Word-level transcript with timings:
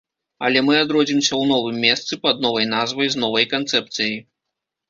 Але 0.47 0.59
мы 0.69 0.73
адродзімся 0.85 1.29
ў 1.29 1.43
новым 1.51 1.77
месцы, 1.85 2.19
пад 2.25 2.35
новай 2.47 2.65
назвай, 2.75 3.07
з 3.17 3.23
новай 3.25 3.45
канцэпцыяй. 3.55 4.19